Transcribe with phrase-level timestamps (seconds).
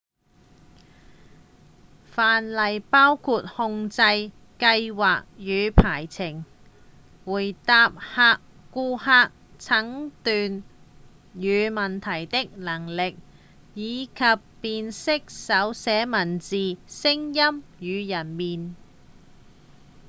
[2.15, 4.01] 範例包含控制、
[4.57, 6.43] 計畫與排程
[7.23, 7.91] 回答
[8.73, 10.63] 顧客診斷
[11.35, 13.15] 與問題的能力
[13.75, 14.13] 以及
[14.59, 18.73] 辨識手寫文字、聲音與人臉